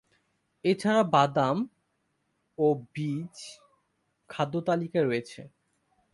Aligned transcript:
এছাড়া 0.65 1.03
বাদাম 1.13 1.57
ও 2.57 2.65
বীজ 2.93 3.35
খাদ্যতালিকায় 4.29 5.05
রয়েছে। 5.05 5.41